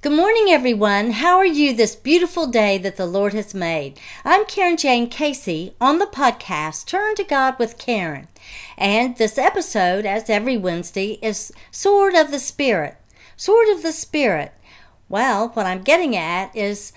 [0.00, 1.10] Good morning, everyone.
[1.10, 3.98] How are you this beautiful day that the Lord has made?
[4.24, 8.28] I'm Karen Jane Casey on the podcast Turn to God with Karen.
[8.76, 12.96] And this episode, as every Wednesday, is Sword of the Spirit.
[13.36, 14.54] Sword of the Spirit.
[15.08, 16.92] Well, what I'm getting at is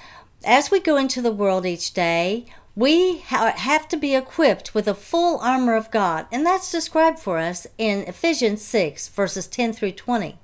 [0.46, 2.46] as we go into the world each day,
[2.76, 7.40] we have to be equipped with a full armor of God, and that's described for
[7.40, 10.38] us in Ephesians 6, verses 10 through 20.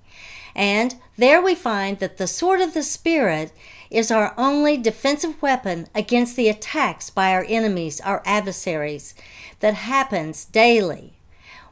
[0.58, 3.54] And there we find that the sword of the Spirit
[3.92, 9.14] is our only defensive weapon against the attacks by our enemies, our adversaries,
[9.60, 11.14] that happens daily.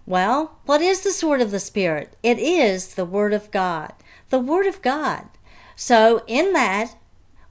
[0.06, 2.16] Well, what is the sword of the Spirit?
[2.22, 3.92] It is the Word of God.
[4.30, 5.30] The Word of God.
[5.76, 6.96] So, in that,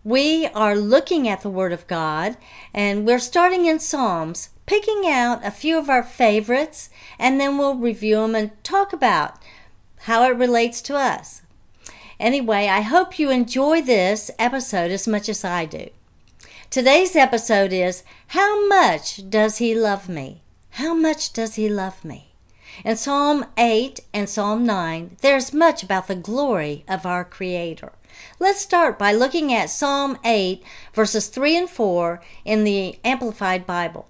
[0.04, 2.36] we are looking at the Word of God
[2.72, 7.74] and we're starting in Psalms, picking out a few of our favorites, and then we'll
[7.74, 9.36] review them and talk about
[10.04, 11.40] how it relates to us.
[12.20, 15.88] Anyway, I hope you enjoy this episode as much as I do.
[16.68, 20.42] Today's episode is How Much Does He Love Me?
[20.72, 22.34] How much does He love me?
[22.84, 27.92] In Psalm 8 and Psalm 9, there's much about the glory of our Creator.
[28.38, 34.06] Let's start by looking at Psalm 8, verses 3 and 4 in the Amplified Bible.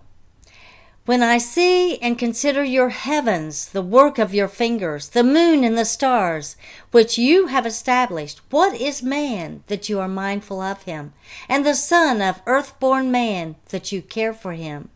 [1.06, 5.76] When I see and consider your heavens, the work of your fingers, the moon and
[5.76, 6.56] the stars,
[6.92, 11.12] which you have established, what is man that you are mindful of him,
[11.46, 14.88] and the son of earth-born man that you care for him?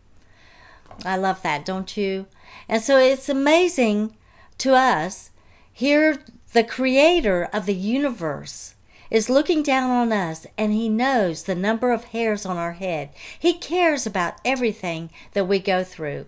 [1.04, 2.24] I love that, don't you?
[2.70, 4.16] And so it's amazing
[4.58, 5.30] to us.
[5.70, 6.16] Here,
[6.54, 8.74] the creator of the universe
[9.10, 13.10] is looking down on us and he knows the number of hairs on our head.
[13.38, 16.26] He cares about everything that we go through,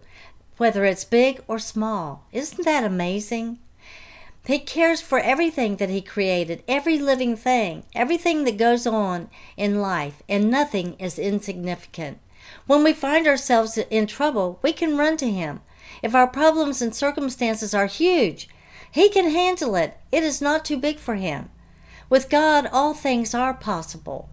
[0.57, 2.27] whether it's big or small.
[2.33, 3.59] Isn't that amazing?
[4.47, 9.81] He cares for everything that He created, every living thing, everything that goes on in
[9.81, 12.19] life, and nothing is insignificant.
[12.67, 15.61] When we find ourselves in trouble, we can run to Him.
[16.03, 18.49] If our problems and circumstances are huge,
[18.91, 19.99] He can handle it.
[20.11, 21.51] It is not too big for Him.
[22.11, 24.29] With God, all things are possible.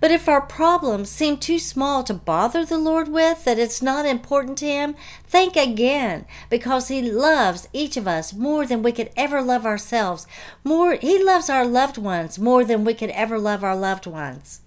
[0.00, 4.06] But if our problems seem too small to bother the Lord with, that it's not
[4.06, 4.94] important to Him,
[5.26, 10.26] think again, because He loves each of us more than we could ever love ourselves.
[10.62, 14.60] More, He loves our loved ones more than we could ever love our loved ones.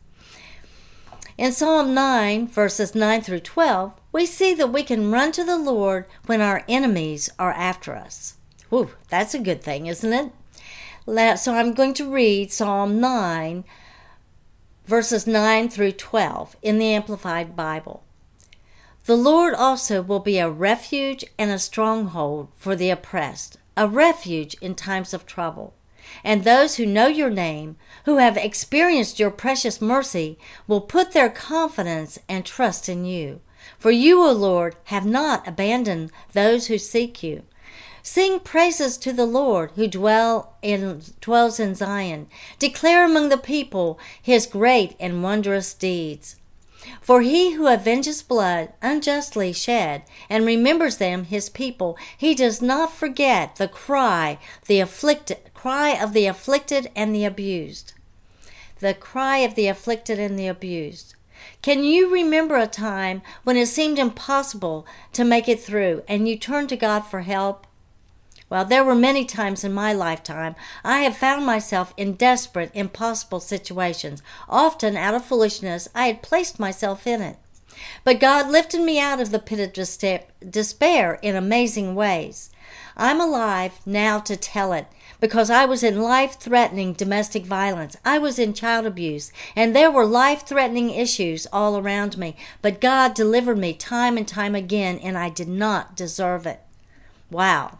[1.37, 5.57] In Psalm 9, verses 9 through 12, we see that we can run to the
[5.57, 8.35] Lord when our enemies are after us.
[8.69, 10.31] Whew, that's a good thing, isn't it?
[11.07, 13.63] So I'm going to read Psalm 9,
[14.87, 18.03] verses 9 through 12 in the Amplified Bible.
[19.05, 24.55] The Lord also will be a refuge and a stronghold for the oppressed, a refuge
[24.61, 25.75] in times of trouble.
[26.23, 31.29] And those who know your name, who have experienced your precious mercy, will put their
[31.29, 33.41] confidence and trust in you.
[33.77, 37.43] For you, O Lord, have not abandoned those who seek you.
[38.07, 42.27] Sing praises to the Lord who dwell in, dwells in Zion.
[42.59, 46.35] Declare among the people his great and wondrous deeds.
[47.01, 52.93] For he who avenges blood unjustly shed and remembers them his people, he does not
[52.93, 57.93] forget the cry, the afflicted cry of the afflicted and the abused.
[58.81, 61.15] The cry of the afflicted and the abused.
[61.63, 66.37] Can you remember a time when it seemed impossible to make it through and you
[66.37, 67.65] turned to God for help?
[68.55, 73.41] Well, there were many times in my lifetime I have found myself in desperate, impossible
[73.41, 74.23] situations.
[74.47, 77.35] Often, out of foolishness, I had placed myself in it.
[78.05, 79.73] But God lifted me out of the pit of
[80.49, 82.49] despair in amazing ways.
[82.95, 84.87] I'm alive now to tell it
[85.19, 87.97] because I was in life threatening domestic violence.
[88.05, 92.37] I was in child abuse, and there were life threatening issues all around me.
[92.61, 96.61] But God delivered me time and time again, and I did not deserve it.
[97.29, 97.79] Wow.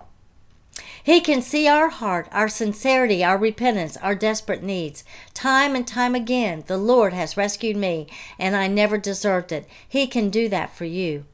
[1.06, 5.04] He can see our heart, our sincerity, our repentance, our desperate needs.
[5.36, 8.08] Time and time again, the Lord has rescued me,
[8.40, 9.70] and I never deserved it.
[9.88, 11.26] He can do that for you.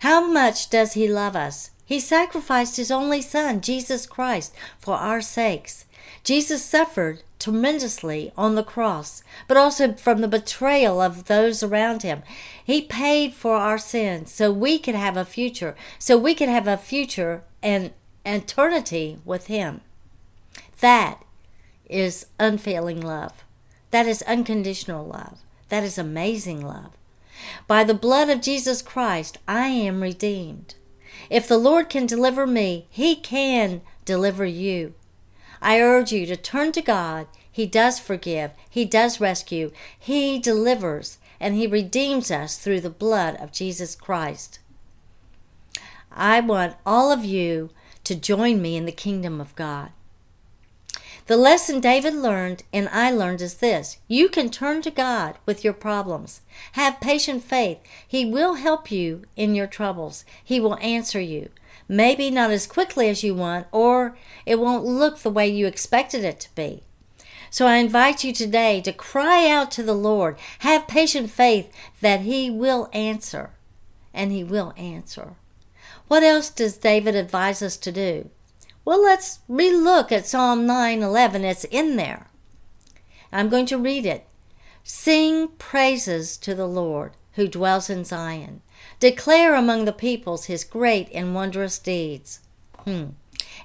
[0.00, 1.70] How much does He love us?
[1.86, 5.86] He sacrificed His only Son, Jesus Christ, for our sakes.
[6.22, 12.22] Jesus suffered tremendously on the cross, but also from the betrayal of those around him.
[12.62, 16.68] He paid for our sins so we could have a future, so we could have
[16.68, 17.92] a future and
[18.34, 19.80] eternity with Him.
[20.80, 21.22] That
[21.88, 23.44] is unfailing love.
[23.90, 25.38] That is unconditional love.
[25.68, 26.92] That is amazing love.
[27.66, 30.74] By the blood of Jesus Christ, I am redeemed.
[31.30, 34.94] If the Lord can deliver me, He can deliver you.
[35.60, 37.26] I urge you to turn to God.
[37.50, 43.36] He does forgive, He does rescue, He delivers, and He redeems us through the blood
[43.36, 44.60] of Jesus Christ.
[46.12, 47.70] I want all of you
[48.08, 49.90] to join me in the kingdom of God.
[51.26, 55.62] The lesson David learned and I learned is this you can turn to God with
[55.62, 56.40] your problems.
[56.72, 57.78] Have patient faith.
[58.06, 61.50] He will help you in your troubles, He will answer you.
[61.86, 64.16] Maybe not as quickly as you want, or
[64.46, 66.82] it won't look the way you expected it to be.
[67.50, 70.38] So I invite you today to cry out to the Lord.
[70.60, 71.70] Have patient faith
[72.00, 73.50] that He will answer,
[74.14, 75.36] and He will answer.
[76.08, 78.30] What else does David advise us to do?
[78.84, 81.44] Well, let's relook at Psalm 9:11.
[81.44, 82.28] It's in there.
[83.30, 84.26] I'm going to read it.
[84.82, 88.62] Sing praises to the Lord who dwells in Zion.
[89.00, 92.40] Declare among the peoples his great and wondrous deeds.
[92.84, 93.10] Hmm.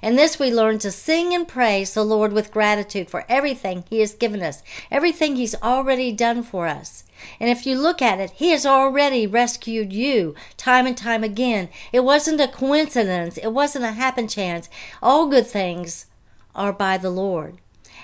[0.02, 4.00] In this, we learn to sing and praise the Lord with gratitude for everything He
[4.00, 7.04] has given us, everything He's already done for us.
[7.40, 11.68] And if you look at it, He has already rescued you time and time again.
[11.92, 14.68] It wasn't a coincidence, it wasn't a happen chance.
[15.02, 16.06] All good things
[16.54, 17.58] are by the Lord.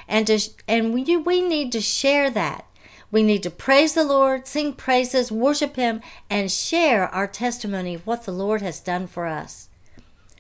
[0.08, 2.66] And, to, and we, we need to share that.
[3.12, 8.06] We need to praise the Lord, sing praises, worship Him, and share our testimony of
[8.06, 9.68] what the Lord has done for us.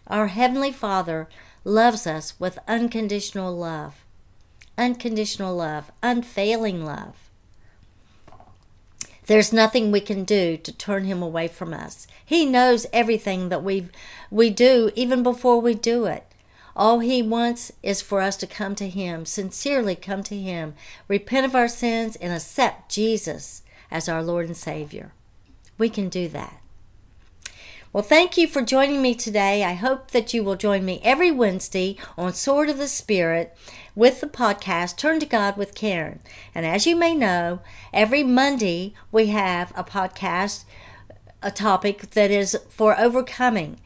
[0.06, 1.28] Our Heavenly Father
[1.64, 4.04] loves us with unconditional love.
[4.78, 7.29] Unconditional love, unfailing love.
[9.30, 12.08] There's nothing we can do to turn him away from us.
[12.26, 13.86] He knows everything that we
[14.28, 16.24] we do even before we do it.
[16.74, 20.74] All he wants is for us to come to him, sincerely come to him,
[21.06, 25.12] repent of our sins and accept Jesus as our Lord and Savior.
[25.78, 26.60] We can do that.
[27.92, 29.64] Well, thank you for joining me today.
[29.64, 33.52] I hope that you will join me every Wednesday on Sword of the Spirit
[33.96, 36.20] with the podcast Turn to God with Karen.
[36.54, 40.66] And as you may know, every Monday we have a podcast,
[41.42, 43.80] a topic that is for overcoming.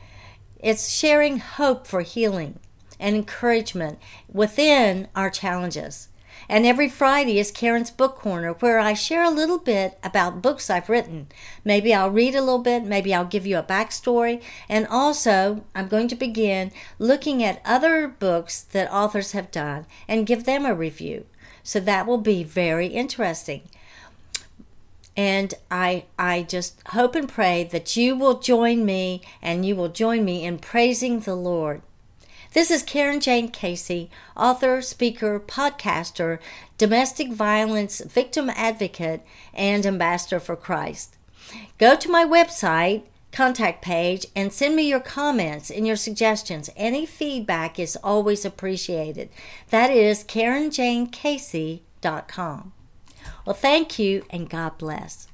[0.60, 2.58] It's sharing hope for healing
[3.00, 3.98] and encouragement
[4.30, 6.08] within our challenges.
[6.48, 10.68] And every Friday is Karen's Book Corner, where I share a little bit about books
[10.68, 11.28] I've written.
[11.64, 14.42] Maybe I'll read a little bit, maybe I'll give you a backstory.
[14.68, 20.26] And also, I'm going to begin looking at other books that authors have done and
[20.26, 21.26] give them a review.
[21.62, 23.62] So that will be very interesting.
[25.16, 29.88] And I, I just hope and pray that you will join me and you will
[29.88, 31.82] join me in praising the Lord.
[32.54, 36.38] This is Karen Jane Casey, author, speaker, podcaster,
[36.78, 39.22] domestic violence victim advocate,
[39.52, 41.16] and ambassador for Christ.
[41.78, 43.02] Go to my website,
[43.32, 46.70] contact page, and send me your comments and your suggestions.
[46.76, 49.30] Any feedback is always appreciated.
[49.70, 52.72] That is KarenJaneCasey.com.
[53.44, 55.26] Well, thank you and God bless.